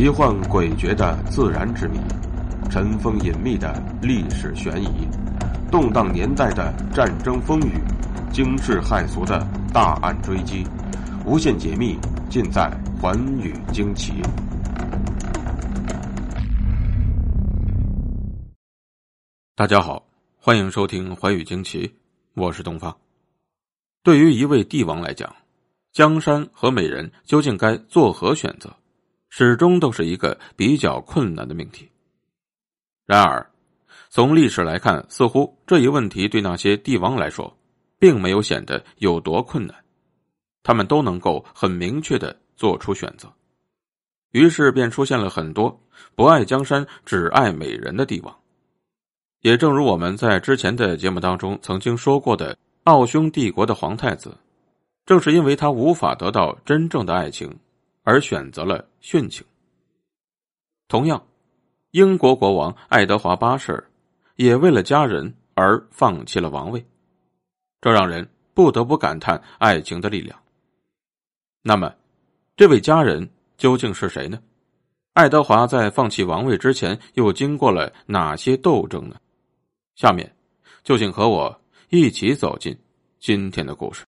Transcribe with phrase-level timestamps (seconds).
[0.00, 1.98] 奇幻诡谲的自然之谜，
[2.70, 5.06] 尘封隐秘的历史悬疑，
[5.70, 7.74] 动荡年代的战争风雨，
[8.32, 10.66] 惊世骇俗的大案追击，
[11.26, 11.98] 无限解密
[12.30, 14.12] 尽在《寰宇惊奇》。
[19.54, 20.02] 大家好，
[20.38, 21.86] 欢迎收听《寰宇惊奇》，
[22.32, 22.96] 我是东方。
[24.02, 25.30] 对于一位帝王来讲，
[25.92, 28.74] 江山和美人究竟该作何选择？
[29.30, 31.88] 始终都是一个比较困难的命题。
[33.06, 33.48] 然而，
[34.10, 37.56] 从历史来看，似乎这一问题对那些帝王来说，
[37.98, 39.74] 并没有显得有多困难，
[40.62, 43.32] 他们都能够很明确的做出选择。
[44.32, 45.80] 于是便出现了很多
[46.14, 48.36] 不爱江山只爱美人的帝王。
[49.40, 54.36] 也正如我们在之前的节目当中曾经说过的，奥匈帝国的皇太子，
[55.06, 57.52] 正是因为他无法得到真正的爱情。
[58.02, 59.44] 而选择了殉情。
[60.88, 61.26] 同样，
[61.92, 63.86] 英国国王爱德华八世
[64.36, 66.84] 也为了家人而放弃了王位，
[67.80, 70.40] 这让人不得不感叹爱情的力量。
[71.62, 71.94] 那么，
[72.56, 74.40] 这位家人究竟是谁呢？
[75.12, 79.16] 爱德华在放弃王位之前又经过了哪些斗争呢？
[79.96, 80.34] 下面，
[80.82, 82.76] 就请和我一起走进
[83.18, 84.04] 今天的故事。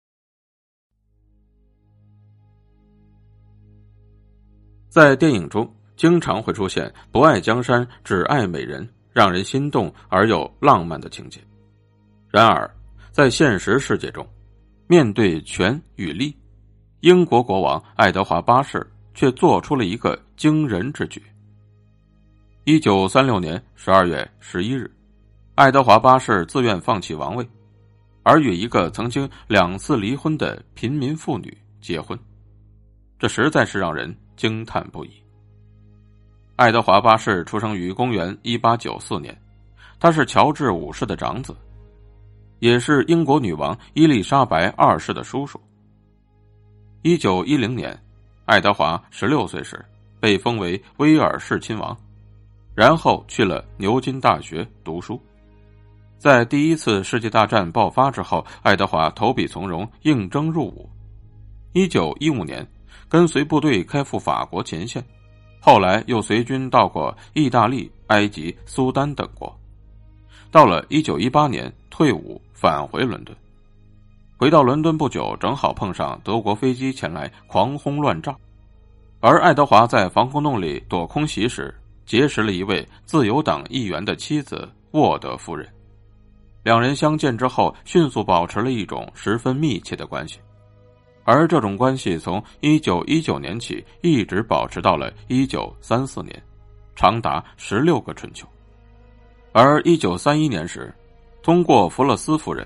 [4.97, 11.39] 在电影中，经常会出现不爱江山只爱美人，让人心动而又浪漫的情节。
[12.31, 12.67] 然而，
[13.11, 14.27] 在现实世界中，
[14.87, 16.35] 面对权与利，
[17.01, 21.21] 英国国王爱德华八世却做出了一个惊人之举。
[22.63, 24.89] 一九三六年十二月十一日，
[25.53, 27.47] 爱德华八世自愿放弃王位，
[28.23, 32.17] 而与一个曾经两次离婚的平民妇女结婚，
[33.19, 34.11] 这实在是让人。
[34.37, 35.11] 惊叹不已。
[36.55, 39.37] 爱德华八世出生于公元一八九四年，
[39.99, 41.55] 他是乔治五世的长子，
[42.59, 45.61] 也是英国女王伊丽莎白二世的叔叔。
[47.03, 47.95] 一九一零年，
[48.45, 49.83] 爱德华十六岁时
[50.19, 51.95] 被封为威尔士亲王，
[52.73, 55.21] 然后去了牛津大学读书。
[56.17, 60.89] 在第一次世界大战爆发之后，爱德华投笔从戎，应征入伍。
[61.73, 62.67] 一九一五年。
[63.07, 65.03] 跟随部队开赴法国前线，
[65.59, 69.53] 后来又随军到过意大利、埃及、苏丹等国。
[70.51, 73.35] 到了一九一八年退伍，返回伦敦。
[74.37, 78.35] 回到伦敦不久，正好碰上德国飞机前来狂轰乱炸，
[79.19, 81.73] 而爱德华在防空洞里躲空袭时，
[82.05, 85.67] 结识了一位自由党议员的妻子沃德夫人。
[86.63, 90.37] 两人相见之后，迅速保持了一种十分密切的关系。
[91.27, 96.41] 而这种关系从一九一九年起一直保持到了一九三四年，
[96.95, 98.47] 长达十六个春秋。
[99.51, 100.89] 而一九三一年时，
[101.43, 102.65] 通过弗勒斯夫人，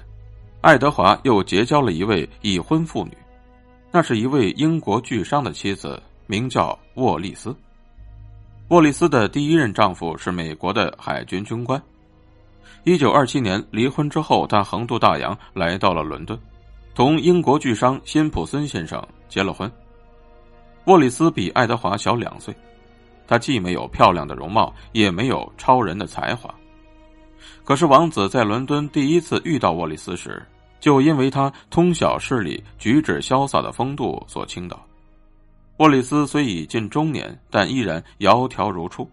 [0.61, 3.17] 爱德华又结交了一位已婚妇女，
[3.91, 7.55] 那是一位英国巨商的妻子，名叫沃利斯。
[8.67, 11.81] 沃利斯的第一任丈夫是美国的海军军官。
[12.83, 16.39] 一九二七年离婚之后，他横渡大洋来到了伦敦。
[16.93, 19.71] 同英国巨商辛普森先生结了婚。
[20.85, 22.53] 沃利斯比爱德华小两岁，
[23.25, 26.53] 他既没有漂亮的容貌，也没有超人的才华。
[27.63, 30.45] 可是王子在伦敦第一次遇到沃利斯时，
[30.81, 34.85] 就因为他通晓事理、举止潇洒的风度所倾倒。
[35.77, 39.09] 沃利斯虽已近中年，但依然窈窕如初。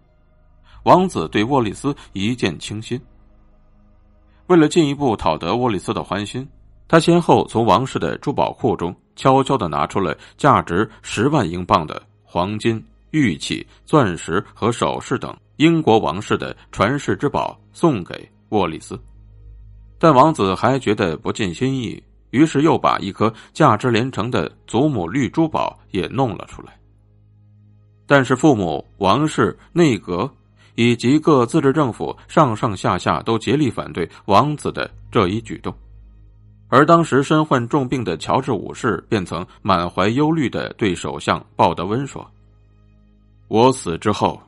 [0.82, 3.00] 王子对沃利斯一见倾心。
[4.48, 6.46] 为了进一步讨得沃利斯的欢心。
[6.88, 18.98] 他先后从王室的珠宝库中悄悄的拿出了价值十万英镑的黄金、玉器、钻石和首饰等英国王室的传世之宝，送给沃利斯。
[19.98, 26.72] 但王子还觉得不尽心意，于是又把一颗价值连城的祖母绿珠宝也弄了出来。
[28.06, 30.30] 但是父母、王室、内阁
[30.76, 35.74] 以及各自治政府上上下下都竭力反对王子的这一举动。
[36.68, 42.30] 而当时身患重病的乔治五世便曾满怀忧虑的对首相鲍德温说
[43.48, 44.40] ：“我死之后，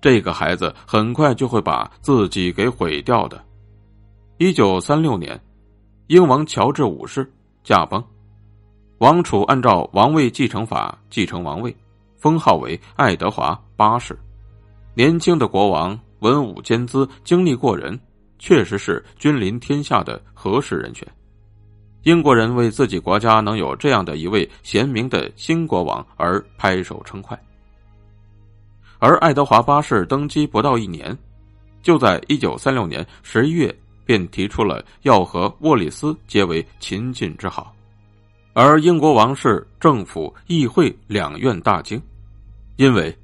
[0.00, 3.40] 这个孩子很快就会把自己给毁掉的。”
[4.38, 5.40] 一九三六年，
[6.08, 7.28] 英王乔治五世
[7.62, 8.02] 驾崩，
[8.98, 11.76] 王储按照王位继承法继承王位，
[12.16, 14.18] 封号为爱德华八世。
[14.94, 17.98] 年轻的国王文武兼资，精力过人，
[18.40, 21.06] 确实是君临天下的合适人选。
[22.08, 27.38] 英国人为自己国家能有这样的一位贤明的新国王而拍手称快。
[28.98, 31.14] 而爱德华八世登基不到一年，
[31.82, 37.74] 就在一九三六年十一月便提出了要和沃里斯结为秦晋之好，
[38.54, 42.00] 而英国王室、政府、议会两院大惊，
[42.76, 43.14] 因为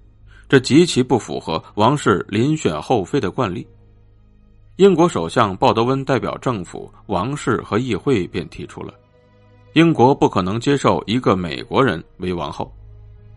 [0.46, 3.66] 这极其不符合王室遴选后妃的惯例。
[4.76, 8.92] 英国首相鲍德温代表政府、王室和议会便提出了，
[9.74, 12.74] 英国不可能接受一个美国人为王后。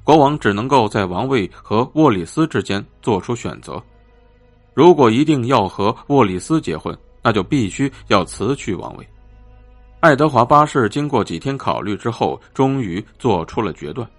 [0.03, 3.79] 国王只能够在王位和沃里斯之间做出选择。
[4.73, 9.07] 如果一定要和沃里斯结婚，那就必须要辞去王位。
[9.99, 14.09] 爱德华八世经过几天考虑之后，终于做出了决断。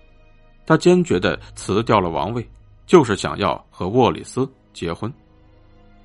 [0.64, 2.48] 他坚决的辞掉了王位，
[2.86, 5.12] 就是想要和沃里斯结婚。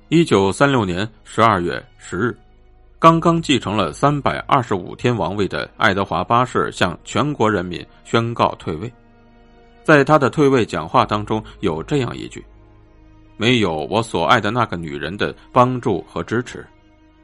[0.08, 2.36] 一九三六年十二月十日，
[2.98, 8.92] 刚刚继承了三百二十五天王位的爱德华八世向全国人民宣告退位。
[9.82, 12.44] 在他的退位讲话当中，有这样一句
[13.38, 16.66] ：“没有我所爱的那个女人的帮助和支持，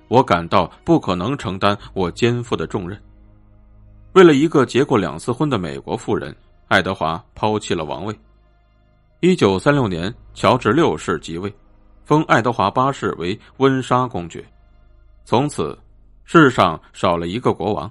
[0.08, 2.98] 我感到不可能承担我肩负的重任。”
[4.14, 6.34] 为了一个结过两次婚的美国妇人，
[6.68, 8.18] 爱德华抛弃了王位。
[9.20, 11.54] 一九三六年，乔治六世即位，
[12.10, 14.44] 封爱德华八世为温莎公爵。
[15.24, 15.78] 从此，
[16.24, 17.88] 世上少了一个国王，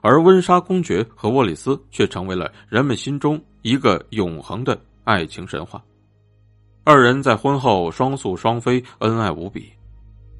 [0.00, 3.40] 而温莎公爵和沃里斯却成为了人们心中。
[3.62, 5.80] 一个永恒的爱情神话，
[6.82, 9.72] 二人在婚后双宿双飞，恩爱无比。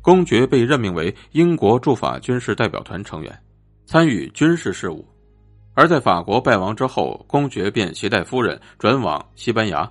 [0.02, 3.40] 公爵被任命为英国驻法军事代表团成员，
[3.84, 5.04] 参与军事事务；
[5.74, 9.88] 而在法国败亡之后，公爵便携带夫人转往西班牙，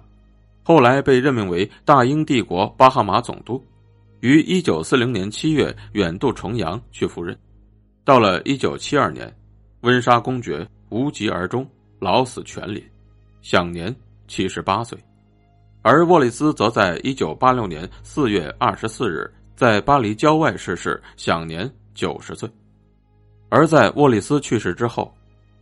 [0.67, 3.63] 后来被任命为大英帝国巴哈马总督，
[4.21, 7.38] 于一九四零年七月远渡重洋去赴任。
[8.03, 9.31] 到了一九七二年，
[9.81, 11.69] 温莎公爵无疾而终，
[12.00, 12.83] 老死全林。
[13.44, 13.95] 享年
[14.27, 14.97] 七十八岁，
[15.83, 22.50] 而沃利斯则在一九八六年四月二十四日在巴黎郊外逝世，享年九十岁。
[23.50, 25.13] 而在沃利斯去世之后，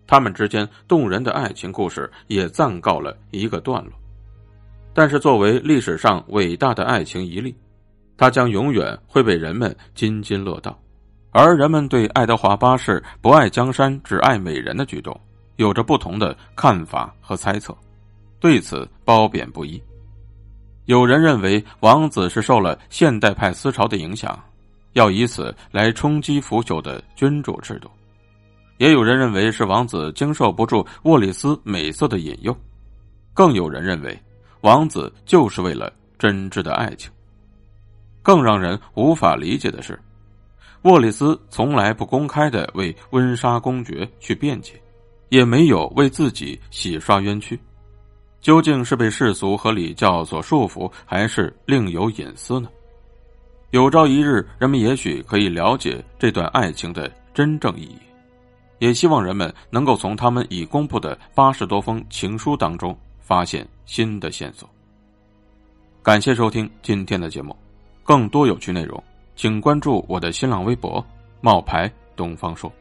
[0.07, 3.91] 他们之间动人的爱情故事也暂告了一个段落。
[4.93, 7.55] 但是，作为历史上伟大的爱情一例，
[8.15, 10.79] 它将永远会被人们津津乐道。
[11.31, 15.19] 而人们对爱德华八世不爱江山只爱美人的举动。
[15.57, 17.77] 有着不同的看法和猜测，
[18.39, 19.81] 对此褒贬不一。
[20.85, 24.37] 有人认为王子是受了现代派思潮的影响，
[24.93, 27.87] 要以此来冲击腐朽的君主制度；
[28.79, 32.51] 也有人认为是王子经受不住沃里斯美色的引诱；
[33.31, 34.19] 更有人认为
[34.63, 37.09] 王子就是为了真挚的爱情。
[38.21, 39.99] 更让人无法理解的是，
[40.81, 44.73] 沃里斯从来不公开的为温莎公爵去辩解。
[45.29, 47.59] 也没有为自己洗刷冤屈，
[48.39, 52.69] 究竟是被世俗和礼教所束缚，还是另有隐私呢？
[53.71, 57.97] 有朝一日，人们也许可以了解这段爱情的真正意义。
[58.77, 64.69] 也希望人们能够从他们已公布的八十多封情书当中发现新的线索。
[66.03, 67.55] 感谢收听今天的节目，
[68.03, 69.01] 更多有趣内容，
[69.35, 71.03] 请关注我的新浪微博
[71.41, 72.71] “冒牌东方朔”。